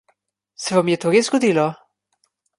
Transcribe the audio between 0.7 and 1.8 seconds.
vam je to res zgodilo?